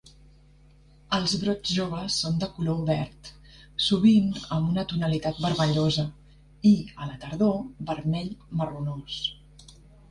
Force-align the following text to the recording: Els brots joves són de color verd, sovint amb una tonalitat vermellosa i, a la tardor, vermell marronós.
Els 1.17 1.33
brots 1.41 1.73
joves 1.79 2.15
són 2.23 2.39
de 2.43 2.49
color 2.55 2.79
verd, 2.89 3.29
sovint 3.89 4.33
amb 4.57 4.73
una 4.73 4.87
tonalitat 4.95 5.45
vermellosa 5.47 6.09
i, 6.73 6.75
a 7.05 7.13
la 7.13 7.21
tardor, 7.27 7.57
vermell 7.93 8.35
marronós. 8.63 9.23